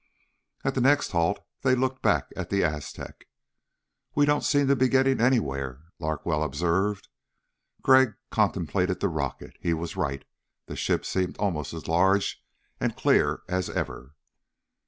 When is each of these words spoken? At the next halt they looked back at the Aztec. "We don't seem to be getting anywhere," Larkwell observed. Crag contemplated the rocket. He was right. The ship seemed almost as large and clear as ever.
At 0.63 0.73
the 0.73 0.81
next 0.81 1.11
halt 1.11 1.41
they 1.61 1.75
looked 1.75 2.01
back 2.01 2.29
at 2.35 2.49
the 2.49 2.63
Aztec. 2.63 3.27
"We 4.15 4.25
don't 4.25 4.41
seem 4.43 4.65
to 4.65 4.75
be 4.75 4.87
getting 4.89 5.21
anywhere," 5.21 5.91
Larkwell 5.99 6.41
observed. 6.41 7.07
Crag 7.83 8.15
contemplated 8.31 8.99
the 8.99 9.09
rocket. 9.09 9.55
He 9.59 9.75
was 9.75 9.95
right. 9.95 10.25
The 10.65 10.75
ship 10.75 11.05
seemed 11.05 11.37
almost 11.37 11.71
as 11.71 11.87
large 11.87 12.43
and 12.79 12.97
clear 12.97 13.43
as 13.47 13.69
ever. 13.69 14.15